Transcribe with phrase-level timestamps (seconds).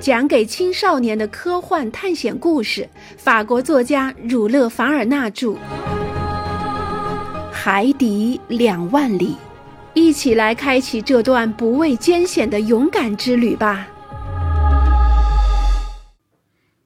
[0.00, 5.48] 讲给青少年的科幻探险故事，法国作家儒勒·凡尔纳著，
[7.50, 9.30] 《海底两万里》，
[9.94, 13.88] 一起来开启这段不畏艰险的勇敢之旅吧。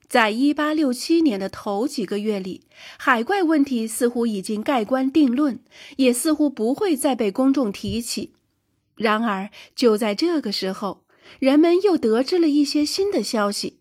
[0.08, 2.62] 在一八六七年的头几个月里，
[2.98, 5.58] 海怪问题似乎已经盖棺定论，
[5.96, 8.32] 也似乎不会再被公众提起。
[8.96, 11.02] 然而，就在这个时候，
[11.38, 13.80] 人们又得知了一些新的消息，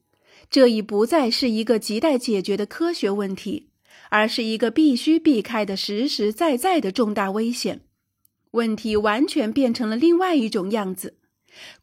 [0.50, 3.70] 这已不再是一个亟待解决的科学问题，
[4.10, 7.82] 而是一个必须避开的实实在在的重大危险。
[8.52, 11.18] 问题完全变成了另外一种样子，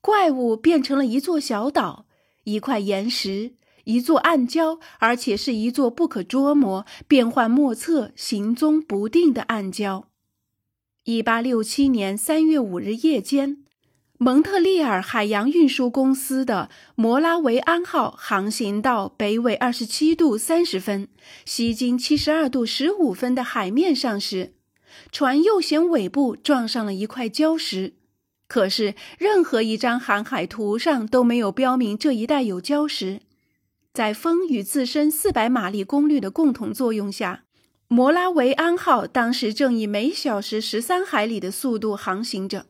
[0.00, 2.06] 怪物变成了一座小岛、
[2.44, 3.54] 一块岩石、
[3.84, 10.04] 一座暗礁，而且是一座不可捉摸、变幻莫测、行踪不定的暗礁。
[11.04, 13.64] 一八六七年三月五日夜间。
[14.20, 21.06] 蒙特利尔海洋运输公司的摩拉维安号航行到北纬二十七度三十分、
[21.44, 24.54] 西经七十二度十五分的海面上时，
[25.12, 27.94] 船右舷尾部撞上了一块礁石。
[28.48, 33.20] 可是，任何一张航海图上都没有标明这一带有礁石。
[33.94, 37.44] 在风与自身四百马力功率的共同作用下，
[37.86, 42.66] 摩拉维安号当时正以每小时十三海里的速度航行着。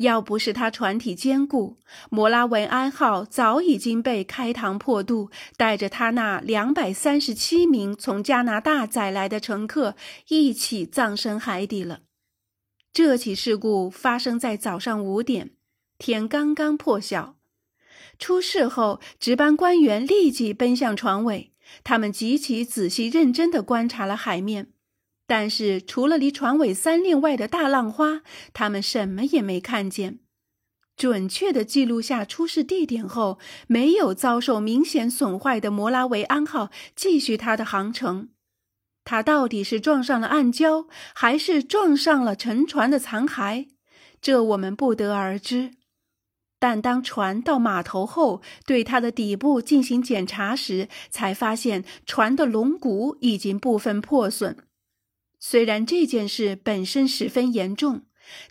[0.00, 1.76] 要不是他船体坚固，
[2.08, 9.94] 摩拉维安号早已经被开膛破肚，带着他那两百三十七名从加拿大载来的乘客
[10.28, 12.00] 一起葬身海底了。
[12.94, 15.50] 这起事故发生在早上五点，
[15.98, 17.36] 天刚刚破晓。
[18.18, 21.52] 出事后，值班官员立即奔向船尾，
[21.84, 24.72] 他们极其仔细认真地观察了海面。
[25.30, 30.18] 但是，除了离船尾三令外的大浪花，他们什么也没看见。
[30.96, 38.30] 准确地记录下出事地点后，没有遭受明显损坏的摩拉维安号继续它的航程。
[39.04, 43.68] 它到底是撞上了暗礁，还是撞上了沉船的残骸？
[44.20, 45.74] 这我们不得而知。
[46.58, 54.56] 但当船到码头后，对它的底部进行检查时，才发现船的龙骨已经部分破损。
[55.40, 58.02] 虽然这件事本身十分严重，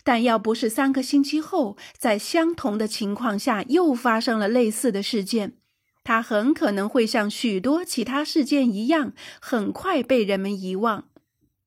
[0.02, 5.54] 但要不是三个星期后在相同的情况下又发生了类似的事件，
[6.02, 11.04] 它很可能会像许多其他事件一样，很快被人们遗忘。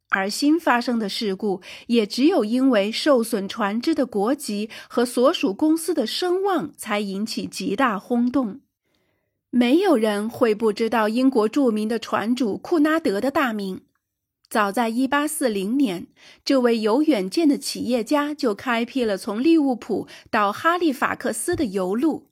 [0.09, 8.59] 而新发生的事故也只有因为受损船只的国籍和所属公司的声望，才引起极大轰动。
[9.49, 13.81] 没有人会不知道英国著名的船主库拉德的大名。
[14.49, 16.07] 早在1840年，
[16.45, 22.29] 这位有远见的企业家就开辟了从利物浦到哈利法克斯的邮路。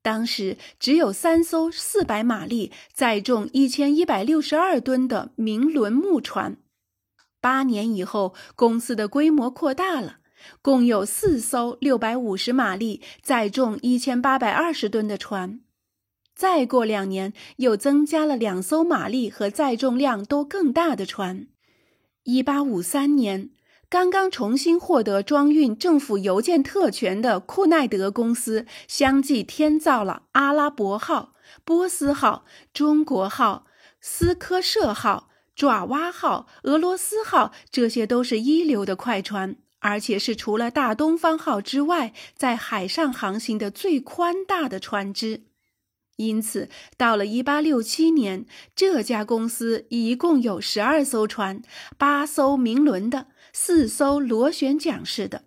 [0.00, 6.56] 当时只有三艘400马力、载重1162吨的明轮木船。
[7.40, 10.20] 八年以后，公司的规模扩大了，
[10.62, 15.60] 共有四艘650马力、载重1820吨的船。
[16.38, 21.48] 再过两年，又增加了两艘马力和载重量都更大的船。
[22.22, 23.50] 一八五三年，
[23.90, 31.34] 刚刚重新获得装运政府邮件特权的库奈德公司相继添造了阿拉伯号、
[31.64, 33.66] 波斯号、中国号、
[34.00, 45.47] 斯科舍号、爪哇号、俄罗斯号，这些都是一流的快船，而且是除了大东方号之外，在海上航行的最宽大的船只。
[46.18, 51.62] 因此，到了1867年，这家公司一共有十二艘船，
[51.96, 55.44] 八艘明轮的，四艘螺旋桨式的。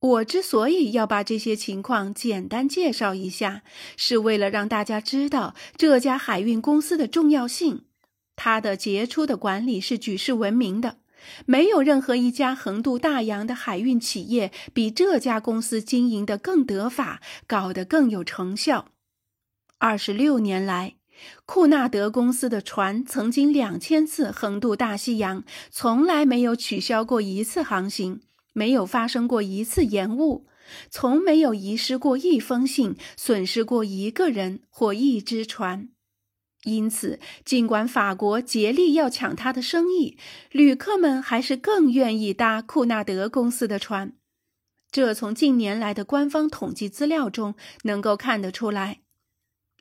[0.00, 3.62] 我之所以要把这些情况简单介绍一下，
[3.96, 7.86] 是为了让大家知道这家海运公司的重要性。
[8.36, 10.98] 它的杰出的管理是举世闻名的，
[11.46, 18.90] 没有任何一家横渡大洋的海运企业比这家公司经营的更得法，搞得更有成效。
[19.80, 20.96] 二十六年来，
[21.46, 28.20] 库纳德公司的船曾经两千次横渡大西洋，从来没有取消过一次航行，
[28.52, 30.48] 没有发生过一次延误，
[30.90, 35.88] 从没有遗失过一封信，损失过一个人或一只船。
[36.64, 40.18] 因此，尽管法国竭力要抢他的生意，
[40.50, 44.12] 旅客们还是更愿意搭库纳德公司的船。
[44.90, 47.54] 这从近年来的官方统计资料中
[47.84, 49.02] 能够看得出来。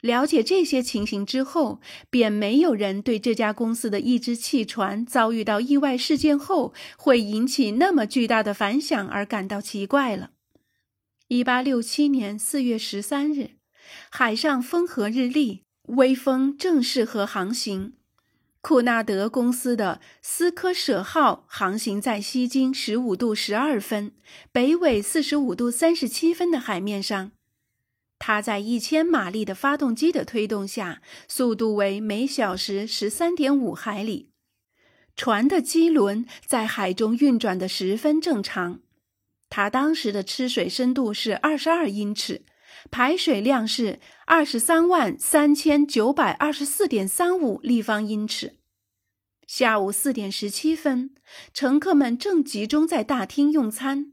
[0.02, 10.32] 了解这些情形之后，便没有人对这家公司的一只汽船遭遇到意外事件后会引起那么巨大的反响而感到奇怪了。
[11.30, 13.52] 一八六七年四月十三日，
[14.10, 17.94] 海上风和日丽，微风正适合航行。
[18.62, 24.12] 库纳德公司的斯科舍号航行在西经十五度十二分、
[24.52, 27.32] 北纬四十五度三十七分的海面上。
[28.20, 34.32] 它在一千马力的发动机的推动下，速度为每小时十三点五海里。
[35.16, 38.82] 船的机轮在海中运转的十分正常。
[39.50, 42.44] 它当时的吃水深度是二十二英尺，
[42.92, 48.58] 排水量是二十三万三千九百二十四点三五立方英尺。
[49.48, 51.16] 下午四点十七分，
[51.54, 54.12] 乘客们正集中在大厅用餐。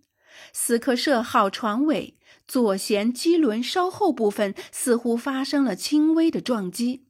[0.53, 2.15] 斯科舍号船尾。
[2.47, 7.07] 左舷机轮稍后部分似乎发生了轻微的撞击，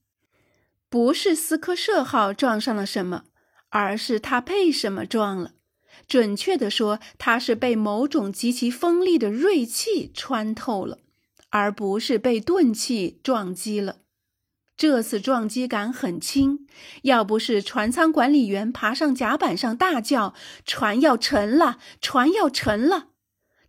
[0.89, 3.25] 不是斯科舍号撞上了什么，
[3.71, 5.53] 而是它被什么撞了。
[6.07, 10.99] 准确的说，它是被某种极其锋利的锐器穿透了，
[11.51, 13.99] 而不是被钝器撞击了。
[14.77, 16.67] 这次撞击感很轻，
[17.03, 20.35] 要不是船舱管理员爬上甲板上大叫
[20.67, 23.11] ：“船要沉了，船要沉了！”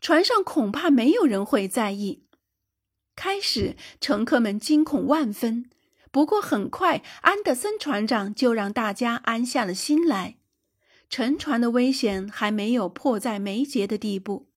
[0.05, 2.25] 船上恐怕没有人会在意。
[3.15, 5.67] 开始，乘客们惊恐万分，
[6.11, 10.35] 不过很快，安德森船长就让大家安下了心来。
[11.09, 14.47] 沉船的危险还没有迫在眉睫的地步。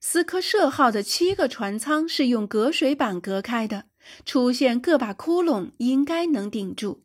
[0.00, 3.86] 斯科舍号的七个船舱是用隔水板隔开的，
[4.26, 7.04] 出现个把窟窿应该能顶住。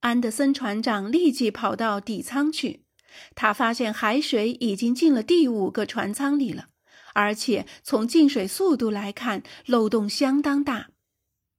[0.00, 2.82] 安德森船长立即跑到底舱去，
[3.36, 6.70] 他发现海水已经进了第五个船舱里了。
[7.18, 10.90] 而且从进水速度来看，漏洞相当大。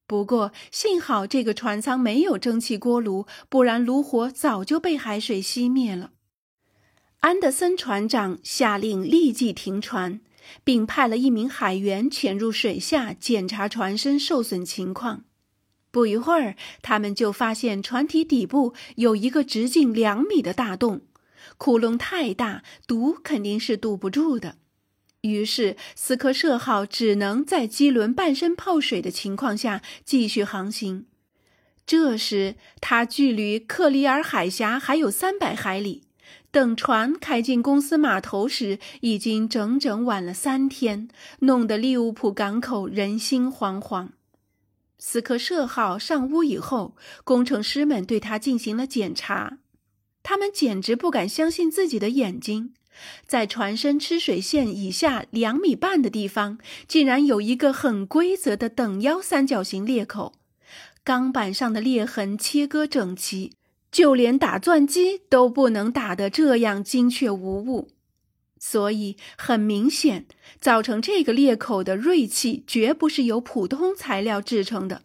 [0.08, 6.12] 不过幸好这个船舱没有蒸汽锅炉，不然炉火早就被海水熄灭了。
[7.20, 10.22] 安德森船长下令立即停船，
[10.64, 15.26] 并派了一名海员潜入水下检查船身受损情况。
[15.92, 21.02] 不一会儿，他们就发现船体底部有一个直径两米的大洞，
[21.58, 24.56] 窟窿太大，堵肯定是堵不住的。
[25.22, 31.06] 于是，斯科舍号只能在机轮半身泡水的情况下继续航行。
[31.86, 36.04] 这时，它距离克里尔海峡还有三百海里。
[36.52, 44.10] 等船开进公司码头时，已经整整晚了三天，弄得利物浦港口人心惶惶。
[44.98, 49.60] 斯科舍号上屋以后，工程师们对它进行了检查，
[50.24, 52.74] 他们简直不敢相信自己的眼睛。
[53.26, 56.58] 在船身吃水线以下两米半的地方，
[56.88, 60.34] 竟然有一个很规则的等腰三角形裂口，
[61.04, 63.54] 钢板上的裂痕切割整齐，
[63.92, 67.90] 就连打钻机都不能打得这样精确无误。
[68.62, 70.26] 所以很明显，
[70.60, 75.04] 造成这个裂口的锐器绝不是由普通材料制成的。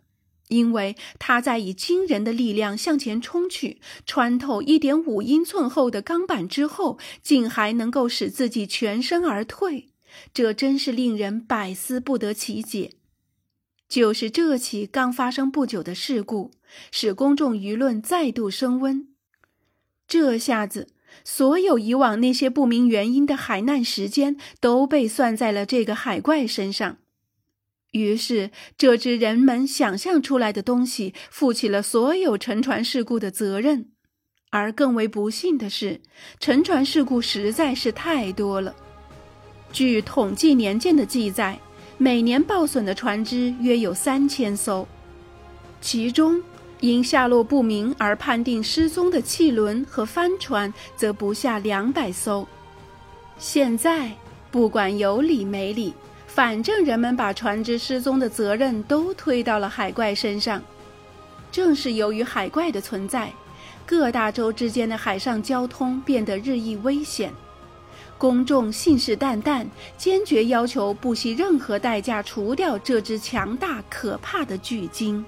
[0.54, 9.88] 因为他在以惊人的力量向前冲去，穿透一点五英寸厚的钢板之后，竟还能够使自己全身而退，
[10.32, 12.92] 这真是令人百思不得其解。
[13.88, 16.52] 就是这起刚发生不久的事故，
[16.90, 19.08] 使公众舆论再度升温。
[20.06, 20.88] 这下子，
[21.24, 26.98] 所有以往那些不明原因的海难时间都被算在了这个海怪身上。
[27.94, 33.90] 于是，这只人们想象出来的东西负起了所有沉船事故的责任。
[34.50, 36.00] 而更为不幸的是，
[36.40, 38.74] 沉船事故实在是太多了。
[39.72, 41.56] 据统计年鉴的记载，
[41.96, 44.86] 每年报损的船只约有三千艘，
[45.80, 46.42] 其中
[46.80, 52.46] 因下落不明而判定失踪的汽轮和帆船则不下两百艘。
[53.38, 54.10] 现在，
[54.50, 55.94] 不管有理没理。
[56.34, 60.60] 反正人们把船只失踪的责任都推到了海怪身上，
[61.52, 63.32] 正是由于海怪的存在，
[63.86, 67.32] 各大洲之间的海上交通变得日益危险，
[68.18, 69.64] 公众信誓旦旦，
[69.96, 75.24] 坚决要求不惜任何代价除掉这只强大可怕的巨鲸。